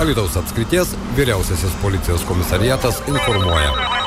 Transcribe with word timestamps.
Alitaus 0.00 0.36
apskrities 0.36 0.96
vyriausiasis 1.16 1.72
policijos 1.82 2.24
komisariatas 2.24 3.02
informuoja. 3.08 3.99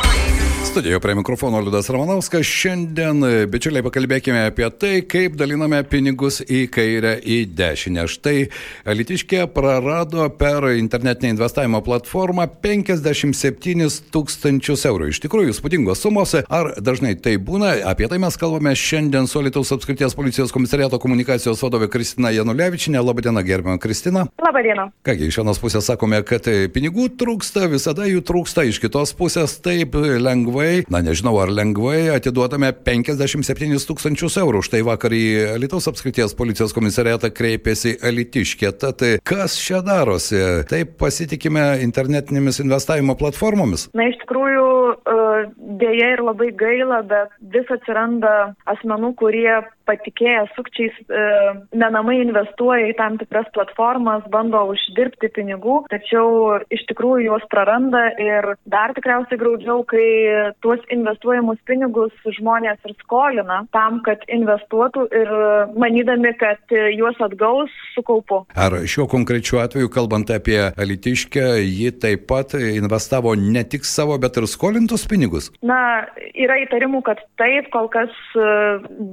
Studijoje 0.74 1.00
prie 1.00 1.16
mikrofono 1.16 1.60
Liudas 1.60 1.90
Ramanauskas. 1.90 2.48
Šiandien, 2.50 3.20
bičiuliai, 3.46 3.84
pakalbėkime 3.86 4.40
apie 4.47 4.66
tai, 4.81 4.94
kaip 5.06 5.36
daliname 5.38 5.84
pinigus 5.86 6.40
į 6.42 6.63
kairę, 6.74 7.12
į 7.22 7.36
dešinę. 7.54 8.08
Štai 8.10 8.47
Alitiškė 8.90 9.44
prarado 9.54 10.26
per 10.33 10.65
internetinę 10.74 11.36
investavimo 11.36 11.83
platformą 11.86 12.47
57 12.65 13.99
tūkstančius 14.15 14.88
eurų. 14.90 15.12
Iš 15.13 15.20
tikrųjų, 15.28 15.54
spūdingos 15.54 16.02
sumos. 16.02 16.34
Ar 16.41 16.72
dažnai 16.81 17.13
tai 17.21 17.35
būna? 17.38 17.76
Apie 17.94 18.09
tai 18.09 18.17
mes 18.26 18.40
kalbame 18.41 18.73
šiandien 18.73 19.30
su 19.30 19.44
Alitaus 19.44 19.76
apskrities 19.77 20.17
policijos 20.17 20.55
komisariato 20.58 20.98
komunikacijos 20.98 21.62
vadovė 21.67 21.91
Kristina 21.94 22.34
Janulevičinė. 22.34 22.98
Labadiena, 22.98 23.45
gerbama 23.45 23.77
Kristina. 23.77 24.26
Labadiena. 24.41 24.90
Kągi, 25.05 25.30
iš 25.30 25.38
vienos 25.44 25.62
pusės 25.62 25.94
sakome, 25.94 26.26
kad 26.26 26.49
pinigų 26.73 27.12
trūksta, 27.21 27.70
visada 27.70 28.09
jų 28.09 28.26
trūksta, 28.26 28.66
iš 28.66 28.81
kitos 28.81 29.13
pusės 29.21 29.59
taip 29.62 30.02
lengvai 30.02 30.62
lengvai, 30.63 30.85
na 30.90 31.02
nežinau 31.03 31.38
ar 31.41 31.52
lengvai, 31.52 32.09
atiduodame 32.13 32.71
57 32.85 33.88
tūkstančius 33.88 34.38
eurų. 34.41 34.63
Štai 34.63 34.84
vakar 34.85 35.13
į 35.13 35.59
Lietuvos 35.59 35.90
apskrities 35.91 36.35
policijos 36.38 36.73
komisariatą 36.76 37.31
kreipėsi 37.34 37.98
Alitiškė. 38.04 38.71
Tad 38.80 39.04
kas 39.27 39.57
čia 39.59 39.81
darosi? 39.84 40.40
Taip 40.70 40.95
pasitikime 41.02 41.81
internetinėmis 41.84 42.62
investavimo 42.63 43.16
platformomis? 43.20 43.90
Na 43.98 44.07
iš 44.09 44.20
tikrųjų, 44.23 44.66
dėja 45.81 46.13
ir 46.15 46.23
labai 46.25 46.52
gaila, 46.57 47.02
bet 47.07 47.33
vis 47.53 47.70
atsiranda 47.73 48.53
asmenų, 48.70 49.13
kurie 49.20 49.61
patikėję 49.88 50.45
sukčiais 50.55 50.95
e, 51.11 51.23
menamai 51.75 52.20
investuoja 52.21 52.88
į 52.91 52.95
tam 52.99 53.17
tikras 53.20 53.49
platformas, 53.55 54.23
bando 54.31 54.61
uždirbti 54.71 55.29
pinigų, 55.35 55.81
tačiau 55.91 56.59
iš 56.73 56.85
tikrųjų 56.91 57.27
juos 57.27 57.45
praranda 57.51 58.05
ir 58.21 58.53
dar 58.70 58.93
tikriausiai 58.95 59.40
graudžiau, 59.41 59.84
kai 59.90 60.07
tuos 60.63 60.84
investuojamus 60.93 61.59
pinigus 61.68 62.13
žmonės 62.37 62.79
ir 62.87 62.96
skolina 63.03 63.63
tam, 63.75 63.99
kad 64.08 64.23
investuotų 64.31 65.08
ir 65.12 65.34
manydami, 65.80 66.34
kad 66.40 66.75
juos 66.96 67.20
atgaus 67.23 67.72
su 67.94 68.03
kaupu. 68.08 68.44
Ar 68.56 68.80
šiuo 68.88 69.08
konkrečiu 69.12 69.59
atveju, 69.64 69.92
kalbant 69.94 70.31
apie 70.34 70.59
Alitiškę, 70.80 71.46
ji 71.64 71.92
taip 72.00 72.28
pat 72.31 72.56
investavo 72.56 73.36
ne 73.40 73.66
tik 73.68 73.88
savo, 73.88 74.18
bet 74.22 74.40
ir 74.40 74.48
skolintus 74.50 75.06
pinigus? 75.09 75.33
Na, 75.66 76.06
yra 76.38 76.59
įtarimų, 76.64 77.03
kad 77.08 77.22
taip, 77.42 77.70
kol 77.73 77.89
kas 77.94 78.12
e, 78.36 78.48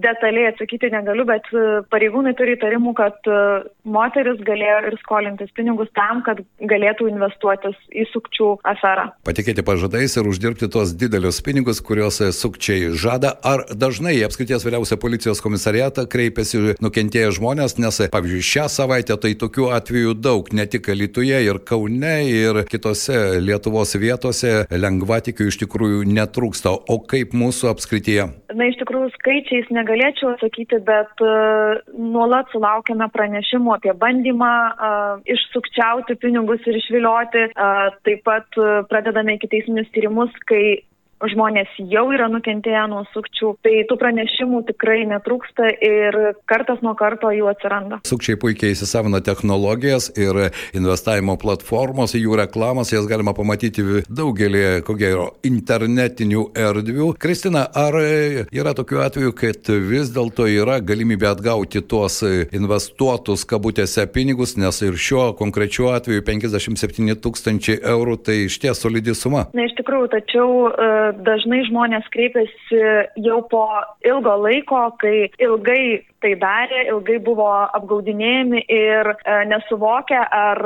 detaliai 0.04 0.50
atsakyti 0.50 0.90
negaliu, 0.92 1.27
bet 1.28 1.48
e, 1.54 1.80
pareigūnai 1.92 2.34
turi 2.38 2.56
įtarimų, 2.56 2.94
kad 2.98 3.30
e, 3.30 3.40
moteris 3.88 4.40
galėjo 4.46 4.78
ir 4.90 4.98
skolintis 5.02 5.52
pinigus 5.56 5.90
tam, 5.96 6.22
kad 6.27 6.42
galėtų 6.60 7.08
investuotis 7.12 7.78
į 7.90 8.06
sukčių 8.12 8.50
aferą. 8.72 9.10
Patikėti 9.28 9.64
pažadais 9.66 10.16
ir 10.18 10.28
uždirbti 10.30 10.70
tos 10.72 10.94
didelius 10.98 11.40
pinigus, 11.46 11.82
kuriuos 11.84 12.20
sukčiai 12.36 12.92
žada. 12.92 13.34
Ar 13.46 13.64
dažnai 13.70 14.16
į 14.18 14.27
apskrities 14.28 14.66
vyriausią 14.66 15.00
policijos 15.00 15.42
komisariatą 15.44 16.06
kreipiasi 16.10 16.77
nukentėję 16.82 17.32
žmonės, 17.38 17.78
nes, 17.80 18.02
pavyzdžiui, 18.12 18.46
šią 18.50 18.68
savaitę 18.72 19.16
tai 19.20 19.34
tokių 19.38 19.70
atvejų 19.78 20.16
daug, 20.20 20.52
ne 20.56 20.66
tik 20.70 20.90
Lietuvoje, 20.90 21.40
ir 21.44 21.58
Kaune, 21.64 22.14
ir 22.28 22.62
kitose 22.70 23.40
Lietuvos 23.42 23.94
vietose 24.00 24.64
lengvatikių 24.70 25.48
iš 25.50 25.60
tikrųjų 25.64 26.05
netrūksta. 26.16 26.72
O 26.91 26.98
kaip 27.11 27.34
mūsų 27.36 27.70
apskrityje? 27.72 28.27
Na, 28.55 28.66
iš 28.69 28.78
tikrųjų, 28.80 29.12
skaičiais 29.14 29.70
negalėčiau 29.75 30.34
atsakyti, 30.34 30.80
bet 30.86 31.25
uh, 31.25 31.80
nuolat 31.94 32.50
sulaukime 32.55 33.08
pranešimų 33.14 33.77
apie 33.77 33.94
bandymą 34.00 34.52
uh, 34.70 35.25
išsukčiauti 35.30 36.19
pinigus 36.20 36.67
ir 36.67 36.80
išvilioti. 36.80 37.47
Uh, 37.55 37.91
taip 38.06 38.25
pat 38.27 38.61
uh, 38.61 38.83
pradedame 38.91 39.39
iki 39.39 39.50
teisminius 39.52 39.91
tyrimus, 39.94 40.34
kai 40.50 40.83
žmonės 41.28 41.72
jau 41.90 42.06
yra 42.14 42.28
nukentėję 42.32 42.84
nuo 42.90 43.02
sukčių, 43.12 43.55
tai 43.64 43.83
tų 43.89 43.96
pranešimų 44.00 44.62
tikrai 44.70 45.02
netrūksta 45.11 45.68
ir 45.84 46.18
kartas 46.50 46.80
nuo 46.84 46.95
karto 46.98 47.33
jų 47.34 47.50
atsiranda. 47.50 48.00
Sukčiai 48.08 48.39
puikiai 48.40 48.74
įsisavina 48.74 49.20
technologijas 49.24 50.11
ir 50.18 50.50
investavimo 50.77 51.36
platformos, 51.40 52.14
jų 52.17 52.39
reklamas, 52.40 52.92
jas 52.95 53.08
galima 53.11 53.34
pamatyti 53.36 53.84
daugelį, 54.08 54.64
ko 54.86 54.96
gero, 55.00 55.27
internetinių 55.46 56.46
erdvių. 56.56 57.12
Kristina, 57.20 57.66
ar 57.68 57.96
yra 58.00 58.74
tokių 58.77 59.02
atvejų, 59.06 59.34
kad 59.36 59.72
vis 59.90 60.12
dėlto 60.14 60.48
yra 60.50 60.80
galimybė 60.84 61.30
atgauti 61.34 61.83
tuos 61.83 62.20
investuotus 62.24 63.46
kabutėse 63.48 64.06
pinigus, 64.12 64.56
nes 64.61 64.83
ir 64.86 64.96
šiuo 64.96 65.30
konkrečiu 65.39 65.90
atveju 65.95 66.24
57 66.27 67.18
tūkstančiai 67.24 67.80
eurų 67.92 68.18
tai 68.24 68.45
iš 68.46 68.61
ties 68.62 68.80
solidi 68.83 69.14
suma? 69.16 69.46
Na, 69.56 69.66
iš 69.66 69.77
tikrųjų, 69.78 70.11
tačiau 70.14 70.48
uh, 70.68 71.09
dažnai 71.26 71.62
žmonės 71.68 72.06
kreipiasi 72.14 72.82
jau 73.24 73.40
po 73.50 73.66
ilgo 74.06 74.36
laiko, 74.44 74.86
kai 75.00 75.30
ilgai 75.42 75.82
tai 76.20 76.34
darė, 76.40 76.84
ilgai 76.92 77.18
buvo 77.24 77.48
apgaudinėjami 77.76 78.62
ir 78.68 79.10
e, 79.12 79.36
nesuvokia, 79.50 80.20
ar 80.28 80.60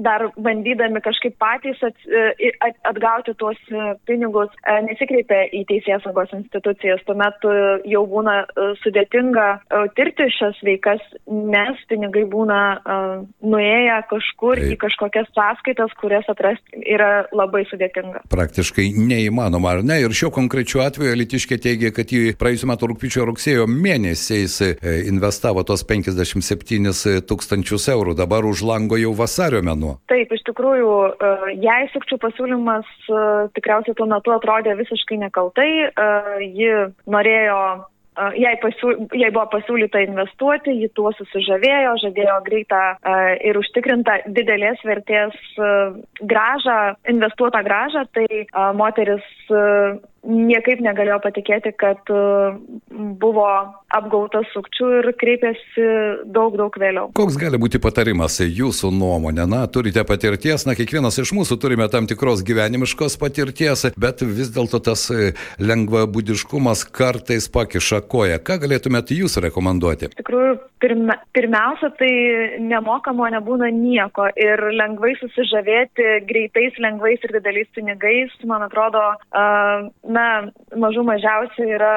dar 0.00 0.26
bandydami 0.40 1.02
kažkaip 1.04 1.36
patys 1.40 1.80
at, 1.84 1.96
e, 2.08 2.52
at, 2.64 2.78
atgauti 2.88 3.34
tuos 3.40 3.60
pinigus, 4.08 4.52
e, 4.64 4.76
nesikreipia 4.88 5.44
į 5.52 5.64
teisės 5.68 6.04
saugos 6.06 6.32
institucijas. 6.36 7.04
Tuomet 7.08 7.44
e, 7.48 7.56
jau 7.92 8.04
būna 8.10 8.38
e, 8.44 8.68
sudėtinga 8.80 9.48
e, 9.54 9.82
tirti 9.98 10.28
šias 10.38 10.60
veikas, 10.66 11.04
nes 11.28 11.84
pinigai 11.90 12.24
būna 12.30 12.60
e, 12.74 12.98
nuėję 13.44 14.00
kažkur 14.12 14.60
Taip. 14.60 14.72
į 14.72 14.80
kažkokias 14.86 15.30
sąskaitas, 15.36 15.94
kurias 16.00 16.28
atrasti 16.32 16.84
yra 16.96 17.26
labai 17.36 17.64
sudėtinga. 17.68 18.24
Praktiškai 18.32 18.88
neįmanoma, 18.96 19.76
ar 19.76 19.83
ne? 19.86 20.00
Ir 20.02 20.14
šiuo 20.16 20.30
konkrečiu 20.34 20.82
atveju 20.84 21.16
Litiškė 21.20 21.58
teigia, 21.62 21.92
kad 21.94 22.10
į 22.12 22.34
praėjusiu 22.40 22.68
metu 22.70 22.88
rūpiučio 22.90 23.26
rugsėjo 23.28 23.66
mėnesiais 23.70 24.56
e, 24.64 24.72
investavo 25.10 25.64
tos 25.66 25.84
57 25.88 27.22
tūkstančius 27.28 27.88
eurų, 27.94 28.16
dabar 28.18 28.46
už 28.48 28.64
lango 28.66 28.98
jau 29.00 29.14
vasario 29.16 29.62
mėnuo. 29.64 29.96
Taip, 30.12 30.32
iš 30.34 30.44
tikrųjų, 30.50 30.92
e, 31.14 31.32
jei 31.64 31.88
sukčių 31.94 32.20
pasiūlymas 32.26 32.92
e, 33.08 33.24
tikriausiai 33.56 33.96
tuo 33.98 34.08
metu 34.10 34.34
atrodė 34.34 34.76
visiškai 34.80 35.20
nekaltai, 35.24 35.70
ji 36.44 36.70
norėjo 37.10 37.58
jai, 38.38 38.54
pasiū, 38.62 38.94
jai 39.18 39.30
buvo 39.34 39.46
pasiūlyta 39.54 40.02
investuoti, 40.04 40.74
ji 40.82 40.90
tuo 40.94 41.12
susižavėjo, 41.18 41.96
žadėjo 42.04 42.38
greitą 42.46 42.82
ir 43.42 43.58
užtikrintą 43.58 44.20
didelės 44.36 44.82
vertės 44.86 45.36
gražą, 46.22 46.78
investuotą 47.10 47.64
gražą, 47.66 48.06
tai 48.14 48.44
moteris 48.78 49.26
niekaip 50.24 50.82
negalėjo 50.84 51.20
patikėti, 51.24 51.72
kad 51.78 52.00
uh, 52.12 52.56
buvo 53.20 53.46
apgautas 53.94 54.48
sukčių 54.54 54.90
ir 55.00 55.10
kreipėsi 55.20 55.86
daug, 56.34 56.56
daug 56.58 56.74
vėliau. 56.80 57.10
Koks 57.16 57.38
gali 57.40 57.60
būti 57.60 57.80
patarimas 57.82 58.40
jūsų 58.42 58.90
nuomonė? 58.94 59.46
Na, 59.50 59.64
turite 59.70 60.02
patirties, 60.08 60.66
na, 60.68 60.74
kiekvienas 60.78 61.20
iš 61.22 61.34
mūsų 61.36 61.58
turime 61.62 61.86
tam 61.92 62.08
tikros 62.10 62.42
gyvenimiškos 62.46 63.18
patirties, 63.20 63.86
bet 64.00 64.24
vis 64.24 64.50
dėlto 64.54 64.80
tas 64.84 65.06
e, 65.14 65.32
lengvabūdiškumas 65.62 66.86
kartais 66.94 67.48
pakiša 67.54 68.02
koją. 68.10 68.40
Ką 68.44 68.58
galėtumėte 68.64 69.16
jūs 69.18 69.38
rekomenduoti? 69.44 70.10
Iš 70.10 70.18
tikrųjų, 70.22 70.56
pirma, 70.82 71.18
pirmiausia, 71.36 71.92
tai 72.00 72.10
nemokamo 72.64 73.28
nebūna 73.36 73.70
nieko 73.74 74.26
ir 74.40 74.62
lengvai 74.74 75.14
susižavėti 75.20 76.24
greitais, 76.28 76.76
lengvais 76.82 77.22
ir 77.24 77.36
dideliais 77.38 77.70
pinigais, 77.76 78.34
man 78.48 78.66
atrodo, 78.66 79.04
uh, 79.14 79.86
na, 80.14 80.26
mažų 80.78 81.04
mažiausiai 81.08 81.74
yra 81.76 81.94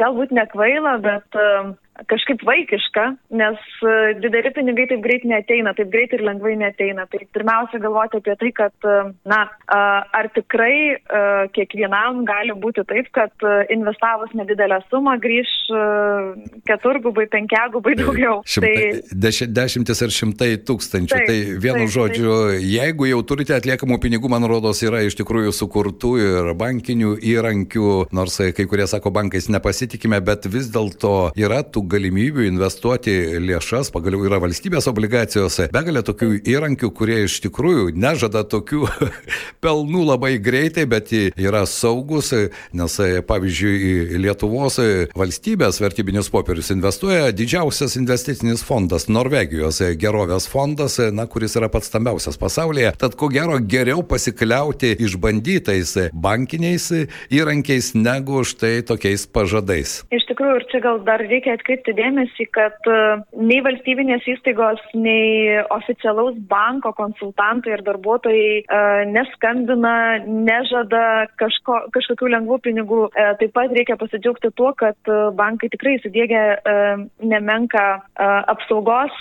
galbūt 0.00 0.34
nekvaila, 0.36 0.96
bet 1.04 1.38
uh, 1.38 1.72
kažkaip 2.08 2.40
vaikiška, 2.46 3.04
nes 3.36 3.60
e, 3.84 3.94
dideli 4.22 4.50
pinigai 4.54 4.86
taip 4.90 5.02
greit 5.04 5.24
neteina, 5.28 5.74
taip 5.76 5.90
greit 5.92 6.12
ir 6.16 6.24
lengvai 6.24 6.54
neteina. 6.60 7.04
Tai 7.10 7.20
pirmiausia 7.36 7.80
galvoti 7.82 8.20
apie 8.22 8.36
tai, 8.40 8.50
kad, 8.56 8.74
e, 8.88 8.94
na, 9.28 9.42
ar 9.68 10.28
tikrai 10.34 10.76
e, 10.96 11.22
kiekvienam 11.56 12.22
gali 12.28 12.56
būti 12.62 12.84
taip, 12.88 13.10
kad 13.14 13.46
investavus 13.72 14.32
nedidelę 14.36 14.80
sumą 14.88 15.18
grįž 15.22 15.50
keturgubai, 16.68 17.26
penkiagubai 17.32 17.94
daugiau. 18.00 18.40
Šimtai, 18.48 18.72
tai, 18.78 19.20
deši, 19.26 19.48
dešimtis 19.52 20.02
ar 20.06 20.14
šimtai 20.16 20.50
tūkstančių. 20.68 21.12
Taip, 21.12 21.28
tai 21.28 21.38
vienu 21.60 21.84
taip, 21.84 21.94
žodžiu, 21.96 22.32
taip. 22.54 22.66
jeigu 22.72 23.10
jau 23.10 23.20
turite 23.28 23.56
atliekamų 23.56 24.00
pinigų, 24.02 24.32
man 24.32 24.48
rodos, 24.48 24.80
yra 24.84 25.04
iš 25.04 25.18
tikrųjų 25.20 25.52
sukurtų 25.56 26.14
ir 26.22 26.52
bankinių 26.58 27.14
įrankių, 27.34 27.92
nors 28.16 28.40
kai 28.56 28.66
kurie 28.68 28.88
sako, 28.90 29.12
bankais 29.14 29.50
nepasitikime, 29.52 30.20
bet 30.24 30.48
vis 30.50 30.72
dėlto 30.72 31.32
yra 31.38 31.62
tų 31.62 31.81
tų 31.82 31.88
galimybių 31.90 32.46
investuoti 32.46 33.12
lėšas, 33.42 33.90
pagaliau 33.92 34.24
yra 34.26 34.38
valstybės 34.42 34.86
obligacijos, 34.90 35.58
begalė 35.72 36.02
tokių 36.02 36.42
įrankių, 36.46 36.90
kurie 36.94 37.24
iš 37.26 37.40
tikrųjų 37.42 37.92
nežada 37.94 38.44
tokių 38.44 38.86
pelnų 39.64 40.04
labai 40.06 40.38
greitai, 40.38 40.86
bet 40.86 41.12
yra 41.12 41.64
saugus, 41.66 42.32
nes 42.72 42.98
pavyzdžiui 43.26 44.18
Lietuvos 44.22 44.78
valstybės 45.16 45.80
vertybinius 45.82 46.30
popierius 46.30 46.70
investuoja 46.74 47.32
didžiausias 47.32 47.96
investicinis 47.98 48.62
fondas 48.64 49.08
Norvegijos 49.08 49.82
gerovės 49.98 50.46
fondas, 50.50 50.98
na, 51.12 51.26
kuris 51.26 51.56
yra 51.58 51.70
pats 51.72 51.90
stambiausias 51.90 52.38
pasaulyje. 52.38 52.94
Tad 52.98 53.16
ko 53.18 53.30
gero 53.32 53.58
geriau 53.58 54.04
pasikliauti 54.06 54.94
išbandytais 55.02 55.96
bankiniais 56.12 56.90
įrankiais 57.32 57.92
negu 57.98 58.44
štai 58.46 58.82
tokiais 58.86 59.26
pažadais. 59.26 60.02
Iš 60.14 60.28
tikrųjų, 60.30 60.60
ir 60.60 60.68
čia 60.70 60.82
gal 60.84 61.02
dar 61.06 61.22
reikia 61.22 61.56
atkreipti 61.56 61.71
dėmesį, 61.96 62.46
kad 62.54 62.88
e, 62.90 62.98
nei 63.40 63.60
valstybinės 63.64 64.26
įstaigos, 64.34 64.80
nei 64.94 65.58
oficialaus 65.74 66.36
banko 66.50 66.92
konsultantai 66.96 67.74
ir 67.76 67.82
darbuotojai 67.86 68.62
uh, 68.62 69.02
neskambina, 69.08 69.94
nežada 70.26 71.28
kažko, 71.40 71.78
kažkokių 71.94 72.30
lengvų 72.36 72.58
pinigų. 72.66 73.00
Uh, 73.08 73.32
taip 73.40 73.54
pat 73.56 73.72
reikia 73.74 73.96
pasidžiaugti 74.00 74.52
tuo, 74.58 74.72
kad 74.78 75.12
bankai 75.38 75.70
tikrai 75.72 75.96
įsidėgė 75.98 76.44
uh, 76.58 77.06
nemenka 77.24 77.86
apsaugos. 78.52 79.16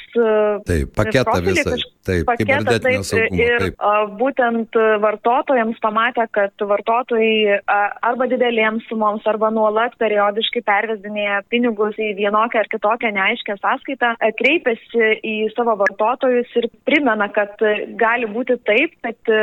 Taip, 0.67 0.93
paketą 0.97 1.39
visą. 1.45 1.71
Kaž... 1.73 1.87
Taip, 2.01 2.25
paketą, 2.25 2.79
taip, 2.81 3.03
saugumo, 3.05 3.37
ir 3.37 3.61
taip. 3.61 3.83
Būtent 4.17 4.77
vartotojams 5.03 5.77
pamatę, 5.83 6.25
kad 6.33 6.63
vartotojai 6.71 7.59
arba 7.69 8.25
didelėms 8.31 8.87
sumoms, 8.89 9.25
arba 9.29 9.51
nuolat 9.53 9.93
periodiškai 10.01 10.63
pervesdinėja 10.65 11.43
pinigus 11.53 11.99
į 12.01 12.15
vienokią 12.41 12.59
ar 12.59 12.69
kitokią 12.73 13.11
neaiškę 13.15 13.57
sąskaitą, 13.61 14.13
uh, 14.17 14.33
kreipiasi 14.41 15.11
į 15.23 15.35
savo 15.55 15.75
vartotojus 15.77 16.49
ir 16.57 16.69
primena, 16.85 17.29
kad 17.29 17.61
gali 18.01 18.29
būti 18.31 18.57
taip, 18.65 18.97
kad 19.05 19.33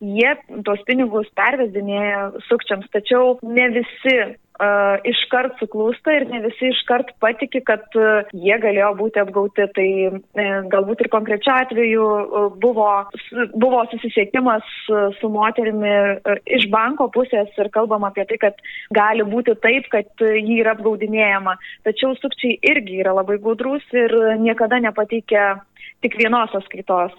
jie 0.00 0.34
tos 0.66 0.82
pinigus 0.86 1.28
pervesdinėja 1.38 2.32
sukčiams, 2.48 2.88
tačiau 2.92 3.38
ne 3.42 3.68
visi 3.78 4.16
uh, 4.62 5.00
iškart 5.08 5.58
suklūsta 5.60 6.14
ir 6.16 6.26
ne 6.30 6.42
visi 6.46 6.70
iškart 6.70 7.12
patiki, 7.22 7.62
kad 7.66 7.84
uh, 7.98 8.28
jie 8.32 8.56
galėjo 8.62 8.92
būti 9.00 9.22
apgauti. 9.22 9.66
Tai 9.76 9.88
uh, 10.08 10.52
galbūt 10.72 11.04
ir 11.04 11.10
konkrečiu 11.12 11.52
atveju 11.54 12.06
uh, 12.06 12.46
buvo, 12.62 12.88
buvo 13.54 13.82
susisiekimas 13.92 14.66
uh, 14.92 15.10
su 15.18 15.30
moterimi 15.32 15.94
uh, 16.14 16.38
iš 16.58 16.68
banko 16.72 17.08
pusės 17.14 17.50
ir 17.58 17.72
kalbam 17.74 18.06
apie 18.08 18.26
tai, 18.30 18.40
kad 18.46 18.62
gali 18.94 19.26
būti 19.26 19.56
taip, 19.64 19.90
kad 19.92 20.24
uh, 20.24 20.38
jį 20.38 20.62
yra 20.62 20.76
apgaudinėjama. 20.76 21.58
Tačiau 21.88 22.14
sukčiai 22.20 22.58
irgi 22.72 23.02
yra 23.02 23.16
labai 23.18 23.38
gudrus 23.42 23.84
ir 23.96 24.14
niekada 24.42 24.80
nepateikia 24.82 25.52
tik 26.02 26.16
vienos 26.18 26.50
sąskaitos, 26.50 27.12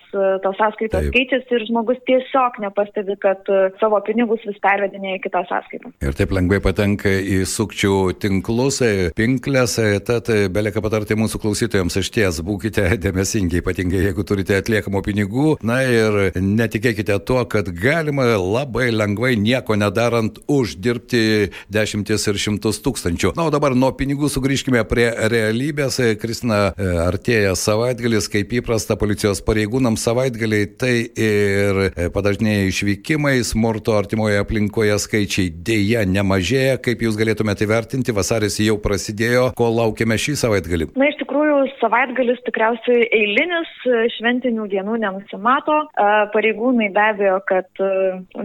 tos 0.44 0.58
sąskaitos 0.60 1.06
taip. 1.06 1.14
keičiasi 1.16 1.56
ir 1.56 1.64
žmogus 1.70 2.00
tiesiog 2.08 2.58
nepastebi, 2.64 3.16
kad 3.22 3.48
savo 3.80 4.00
pinigus 4.04 4.44
vis 4.44 4.58
pervedinėja 4.64 5.20
į 5.20 5.22
kitą 5.24 5.44
sąskaitą. 5.48 5.92
Ir 6.04 6.18
taip 6.20 6.34
lengvai 6.36 6.60
patenka 6.64 7.08
į 7.08 7.38
sukčių 7.48 7.94
tinklus, 8.20 8.82
pinklės, 9.16 9.78
tad 10.04 10.28
belieka 10.52 10.84
patarti 10.84 11.16
mūsų 11.20 11.40
klausytojams 11.46 11.96
iš 12.02 12.10
ties, 12.12 12.42
būkite 12.44 12.90
dėmesingi, 13.06 13.62
ypatingai 13.64 14.04
jeigu 14.10 14.28
turite 14.28 14.60
atliekamų 14.60 15.04
pinigų, 15.08 15.48
na 15.64 15.80
ir 15.88 16.36
netikėkite 16.36 17.16
tuo, 17.24 17.40
kad 17.48 17.72
galima 17.72 18.34
labai 18.36 18.90
lengvai 18.92 19.38
nieko 19.40 19.80
nedarant 19.80 20.42
uždirbti 20.52 21.24
dešimtis 21.72 22.28
ir 22.28 22.42
šimtus 22.50 22.84
tūkstančių. 22.84 23.34
Na, 23.40 23.48
o 23.48 23.56
dabar 23.56 23.78
nuo 23.80 23.94
pinigų 23.96 24.28
sugrįžkime 24.34 24.84
prie 24.92 25.08
realybės. 25.32 26.02
Kristina, 26.20 26.74
artėja 27.08 27.56
savaitgalis, 27.56 28.28
kaip 28.28 28.52
įprasta 28.60 28.73
įprasta 28.74 28.96
policijos 28.98 29.38
pareigūnams 29.46 30.02
savaitgaliai, 30.02 30.66
tai 30.82 30.94
ir 31.14 31.80
e, 31.94 32.08
padažnėję 32.10 32.72
išvykimai, 32.72 33.36
smurto 33.46 33.94
artimoje 33.94 34.40
aplinkoje 34.42 34.96
skaičiai 34.98 35.52
dėja 35.54 36.02
nemažėja. 36.10 36.80
Kaip 36.82 37.04
jūs 37.06 37.20
galėtumėte 37.20 37.68
įvertinti, 37.68 38.16
vasaris 38.18 38.58
jau 38.66 38.80
prasidėjo, 38.82 39.52
ko 39.54 39.70
laukiame 39.70 40.18
šį 40.18 40.40
savaitgalį? 40.42 40.90
Na, 40.98 41.12
tikrųjų, 41.34 41.58
savaitgalis 41.82 42.42
tikriausiai 42.46 43.08
eilinis, 43.10 43.72
e, 43.90 44.06
šventinių 44.18 44.68
dienų 44.70 45.00
nenusimato. 45.02 45.80
E, 45.90 46.10
pareigūnai 46.34 46.92
be 46.94 47.02
abejo, 47.02 47.40
kad 47.50 47.84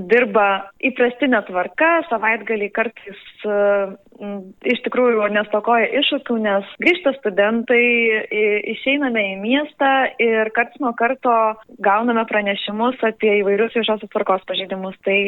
dirba 0.08 0.70
įprastinė 0.80 1.42
tvarka, 1.48 1.90
savaitgalį 2.08 2.70
kartais 2.72 3.20
iš 4.66 4.80
tikrųjų 4.82 5.28
nestokoja 5.30 5.86
iššūkių, 6.00 6.36
nes 6.42 6.70
grįžta 6.82 7.12
studentai, 7.18 7.82
išeiname 8.74 9.22
į 9.34 9.36
miestą 9.44 9.90
ir 10.22 10.50
karts 10.56 10.80
nuo 10.82 10.90
karto 10.98 11.34
gauname 11.84 12.24
pranešimus 12.26 12.98
apie 13.06 13.38
įvairius 13.40 13.76
viešosios 13.78 14.10
tvarkos 14.10 14.42
pažeidimus. 14.48 14.98
Tai 15.06 15.18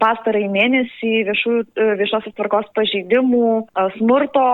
pastarai 0.00 0.46
mėnesį 0.48 1.12
viešų, 1.28 1.54
viešosios 2.00 2.32
tvarkos 2.38 2.70
pažeidimų, 2.76 3.50
smurto 3.98 4.46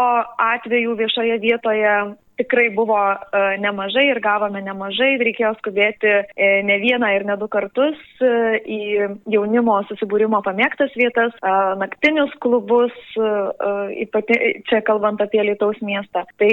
atvejų 0.43 0.97
viešoje 0.99 1.39
vietoje 1.45 1.95
um, 2.15 2.24
tikrai 2.39 2.69
buvo 2.75 2.97
uh, 2.97 3.55
nemažai 3.63 4.07
ir 4.11 4.21
gavome 4.25 4.63
nemažai, 4.65 5.15
reikėjo 5.23 5.55
skubėti 5.61 6.13
uh, 6.21 6.45
ne 6.67 6.79
vieną 6.83 7.11
ir 7.17 7.27
ne 7.29 7.37
du 7.41 7.49
kartus 7.53 8.01
uh, 8.23 8.57
į 8.65 8.81
jaunimo 9.31 9.77
susibūrimo 9.89 10.41
pamėgtas 10.45 10.93
vietas, 10.99 11.33
naktinius 11.79 12.33
klubus, 12.43 12.93
ypati, 14.01 14.37
čia 14.69 14.81
kalbant 14.87 15.21
apie 15.23 15.43
Lietuvos 15.45 15.79
miestą. 15.85 16.25
Tai 16.41 16.51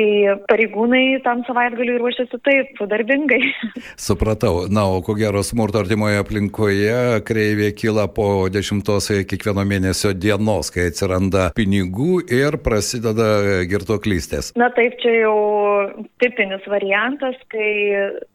pareigūnai 0.50 1.22
tam 1.25 1.44
savaitgaliui 1.48 2.00
ruošiasi 2.01 2.39
taip, 2.45 2.81
darbingai. 2.92 3.39
Supratau. 4.07 4.66
Na, 4.72 4.86
o 4.89 5.01
ko 5.06 5.16
gero 5.19 5.44
smurto 5.45 5.81
artimoje 5.81 6.22
aplinkoje 6.22 7.22
kreivė 7.28 7.72
kyla 7.78 8.07
po 8.13 8.48
dešimtos 8.54 9.12
kiekvieno 9.30 9.66
mėnesio 9.68 10.13
dienos, 10.18 10.72
kai 10.74 10.89
atsiranda 10.92 11.50
pinigų 11.57 12.22
ir 12.31 12.60
prasideda 12.63 13.63
girtuoklystės. 13.69 14.54
Na 14.60 14.72
taip, 14.75 14.98
čia 15.04 15.16
jau 15.24 15.38
tipinis 16.21 16.65
variantas, 16.69 17.38
kai 17.53 17.71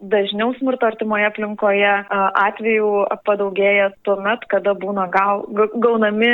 dažniau 0.01 0.55
smurto 0.59 0.89
artimoje 0.89 1.27
aplinkoje 1.29 1.93
atvejų 2.47 2.91
padaugėja 3.29 3.91
tuo 4.07 4.19
met, 4.25 4.45
kada 4.53 4.77
būna 4.79 5.09
gaunami 5.13 6.33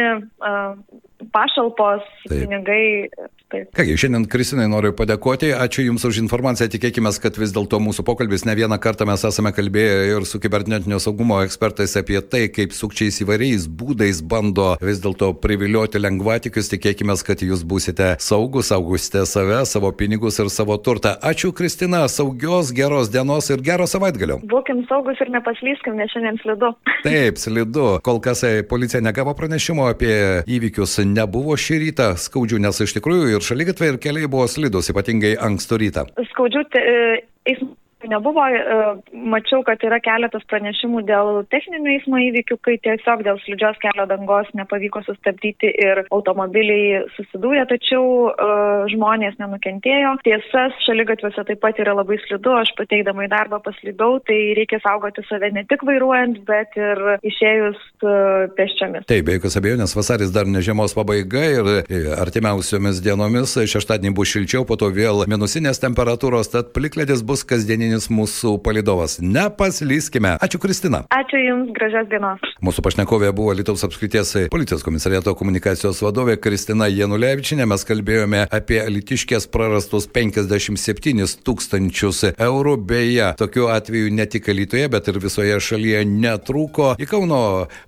pašalpos, 1.33 2.05
Taip. 2.27 2.43
pinigai 2.43 3.09
Taip. 3.53 3.69
Kągi, 3.77 3.99
šiandien 4.01 4.25
Kristinai 4.33 4.65
noriu 4.73 4.95
padėkoti, 4.97 5.51
ačiū 5.53 5.83
Jums 5.85 6.07
už 6.09 6.23
informaciją, 6.23 6.71
tikėkime, 6.73 7.11
kad 7.21 7.37
vis 7.37 7.51
dėlto 7.53 7.77
mūsų 7.85 8.05
pokalbis 8.09 8.47
ne 8.49 8.55
vieną 8.57 8.79
kartą 8.81 9.05
mes 9.05 9.21
esame 9.29 9.53
kalbėję 9.53 10.15
ir 10.15 10.25
su 10.29 10.41
kibernetinio 10.41 10.97
saugumo 11.03 11.43
ekspertais 11.45 11.93
apie 12.01 12.23
tai, 12.25 12.47
kaip 12.49 12.73
sukčiais 12.73 13.21
įvairiais 13.21 13.67
būdais 13.69 14.23
bando 14.25 14.71
vis 14.81 15.03
dėlto 15.05 15.35
privilioti 15.45 16.01
lengvatikius, 16.01 16.71
tikėkime, 16.73 17.13
kad 17.27 17.45
Jūs 17.45 17.67
būsite 17.69 18.15
saugus, 18.25 18.71
saugusite 18.73 19.27
save, 19.29 19.61
savo 19.69 19.93
pinigus 19.93 20.41
ir 20.41 20.49
savo 20.49 20.79
turtą. 20.81 21.13
Ačiū 21.21 21.53
Kristina, 21.53 22.07
saugios, 22.09 22.73
geros 22.73 23.13
dienos 23.13 23.51
ir 23.53 23.61
gero 23.61 23.85
savaitgalio. 23.91 24.41
Būkim 24.49 24.81
saugus 24.89 25.21
ir 25.21 25.29
nepaslyskim, 25.35 26.01
nes 26.01 26.09
šiandien 26.15 26.41
slidu. 26.41 26.73
Taip, 27.05 27.37
slidu. 27.43 27.99
Kol 28.07 28.23
kas 28.25 28.47
e, 28.49 28.55
policija 28.65 29.05
negavo 29.05 29.37
pranešimo 29.37 29.91
apie 29.93 30.17
įvykius, 30.49 30.97
nebuvo 31.13 31.57
šį 31.59 31.79
rytą 31.87 32.09
skaudžių, 32.21 32.63
nes 32.65 32.83
iš 32.85 32.97
tikrųjų 32.99 33.37
ir 33.37 33.47
šaligatviai 33.47 33.95
ir 33.95 34.01
keliai 34.03 34.31
buvo 34.33 34.49
slidus, 34.51 34.91
ypatingai 34.93 35.37
ankstų 35.49 35.81
rytą. 35.85 36.09
Skaudžių 36.33 36.67
te, 36.73 36.83
e, 36.83 37.23
eismo 37.53 37.75
nebuvo. 38.11 38.45
E, 38.47 38.79
mačiau, 39.13 39.63
kad 39.67 39.83
yra 39.87 39.99
keletas 40.03 40.45
pranešimų 40.51 41.03
dėl 41.09 41.43
techninių 41.53 41.97
eismo 41.97 42.21
įvykių, 42.23 42.59
kai 42.65 42.77
tiesiog 42.85 43.25
dėl 43.27 43.41
slidžios 43.45 43.79
kelio 43.83 44.07
dangos 44.11 44.51
nepavyko 44.59 45.03
sustabdyti 45.07 45.71
ir 45.83 46.03
automobiliai 46.15 47.03
susidūrė, 47.17 47.65
tačiau 47.71 48.05
uh, 48.29 48.85
žmonės 48.93 49.39
nenukentėjo. 49.41 50.15
Tiesas, 50.27 50.77
šaligatviuose 50.87 51.45
taip 51.49 51.63
pat 51.63 51.79
yra 51.83 51.95
labai 51.97 52.19
slidu, 52.25 52.55
aš 52.59 52.73
pateikdama 52.79 53.27
į 53.27 53.33
darbą 53.33 53.61
paslydau, 53.65 54.19
tai 54.27 54.39
reikia 54.59 54.81
saugoti 54.85 55.25
save 55.29 55.53
ne 55.55 55.65
tik 55.71 55.85
vairuojant, 55.87 56.43
bet 56.49 56.77
ir 56.81 57.03
išėjus 57.29 57.81
uh, 58.03 58.49
pėsčiomis. 58.59 59.07
Taip, 59.11 59.27
be 59.29 59.39
jokios 59.39 59.59
abejonės, 59.61 59.97
vasaris 59.99 60.35
dar 60.35 60.51
ne 60.51 60.65
žiemos 60.65 60.97
pabaiga 60.97 61.45
ir 61.59 61.73
artimiausiomis 62.19 63.03
dienomis 63.05 63.57
šeštadienį 63.73 64.15
bus 64.17 64.33
šilčiau, 64.33 64.67
po 64.69 64.79
to 64.81 64.91
vėl 64.95 65.25
minusinės 65.31 65.81
temperatūros, 65.83 66.51
tad 66.53 66.73
plikledis 66.77 67.25
bus 67.27 67.45
kasdieninė 67.49 67.92
asmeninis 67.93 68.09
mūsų 68.11 68.59
palidovas. 68.63 69.19
Nepaslyskime. 69.21 70.39
Ačiū 70.41 70.59
Kristina. 70.61 71.05
Ačiū 71.13 71.39
Jums, 71.39 71.73
gražios 71.77 72.09
dienos. 72.09 72.41
Mūsų 72.63 72.83
pašnekovė 72.83 73.33
buvo 73.35 73.53
Lietuvos 73.53 73.85
apskrities 73.85 74.49
policijos 74.51 74.83
komisariato 74.83 75.35
komunikacijos 75.35 76.01
vadovė 76.03 76.39
Kristina 76.41 76.89
Janulevičinė. 76.89 77.67
Mes 77.67 77.85
kalbėjome 77.85 78.47
apie 78.51 78.81
litiškės 78.89 79.49
prarastus 79.53 80.07
57 80.09 81.43
tūkstančius 81.45 82.33
eurų. 82.39 82.77
Beje, 82.83 83.33
tokiu 83.39 83.69
atveju 83.73 84.13
ne 84.13 84.27
tik 84.27 84.49
Lietuvoje, 84.53 84.89
bet 84.93 85.09
ir 85.09 85.19
visoje 85.21 85.59
šalyje 85.61 86.05
netrūko. 86.09 86.95
Į 87.03 87.09
Kauno 87.11 87.43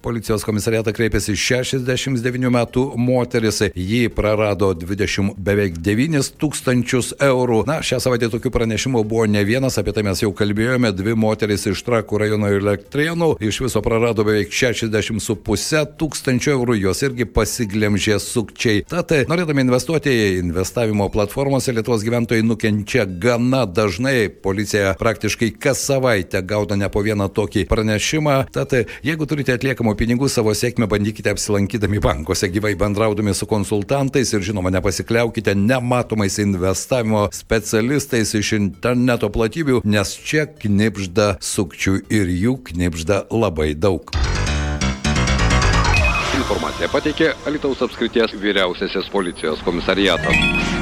policijos 0.05 0.45
komisariatą 0.45 0.93
kreipėsi 0.97 1.37
69 1.37 2.51
metų 2.53 2.87
moteris. 3.01 3.63
Ji 3.75 4.09
prarado 4.13 4.73
20 4.75 5.39
beveik 5.39 5.79
9 5.81 6.35
tūkstančius 6.41 7.15
eurų. 7.23 7.63
Na, 7.69 7.81
šią 7.85 8.01
savaitę 8.05 8.31
tokių 8.33 8.53
pranešimų 8.55 9.05
buvo 9.09 9.29
ne 9.31 9.45
vienas, 9.47 9.79
apie 9.81 9.94
tai 9.95 10.03
mes 10.07 10.21
jau 10.23 10.33
kalbėjome. 10.35 10.91
Dvi 10.97 11.15
moteris 11.19 11.67
iš 11.71 11.83
Trakų 11.87 12.19
rajono 12.25 12.51
ir 12.51 12.65
Lektrienų 12.67 13.35
iš 13.45 13.61
viso 13.65 13.83
prarado 13.85 14.25
beveik 14.27 14.51
60,5 14.55 15.95
tūkstančių 16.01 16.53
eurų. 16.57 16.77
Jos 16.83 17.03
irgi 17.07 17.27
pasiglemžė 17.31 18.19
sukčiai. 18.23 18.83
Tad, 18.91 19.13
norėdami 19.31 19.65
investuoti 19.67 20.13
į 20.13 20.27
investavimo 20.41 21.07
platformose, 21.15 21.75
Lietuvos 21.75 22.05
gyventojai 22.07 22.45
nukenčia 22.47 23.07
gana 23.07 23.65
dažnai. 23.71 24.29
Policija 24.45 24.95
praktiškai 24.99 25.53
kas 25.61 25.85
savaitę 25.87 26.43
gauna 26.43 26.79
ne 26.81 26.91
po 26.91 27.05
vieną 27.07 27.29
tokį 27.35 27.67
pranešimą. 27.71 28.37
Tad, 28.55 28.75
jeigu 29.07 29.29
turite 29.31 29.55
atliekamų 29.55 29.95
pinigų 30.01 30.31
savo 30.33 30.55
sėkmę, 30.57 30.89
bandykite 30.91 31.35
apsilankydami 31.35 32.03
bankuose, 32.03 32.51
gyvai 32.53 32.75
bendraudami 32.81 33.35
su 33.37 33.47
konsultantais 33.51 34.35
ir 34.35 34.43
žinoma, 34.45 34.73
nepasikliaukite 34.75 35.55
nematomais 35.59 36.41
investavimo 36.43 37.29
specialistais 37.35 38.35
iš 38.35 38.55
interneto 38.59 39.31
platybių, 39.31 39.84
nes 39.85 40.15
čia 40.17 40.47
knipžda 40.49 41.37
sukčių 41.45 41.99
ir 42.09 42.31
jų 42.33 42.57
knipžda 42.71 43.25
labai 43.31 43.75
daug. 43.77 44.15
Informaciją 46.35 46.89
pateikė 46.93 47.33
Alitaus 47.49 47.85
apskrities 47.85 48.35
vyriausiasis 48.41 49.13
policijos 49.13 49.63
komisariatas. 49.65 50.74